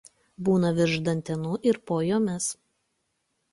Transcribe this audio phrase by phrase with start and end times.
[0.45, 2.51] Būna virš dantenų ir po jomis.